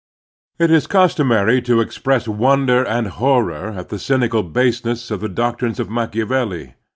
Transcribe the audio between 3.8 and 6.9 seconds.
the cynical baseness of the doctrines of Machiavelli.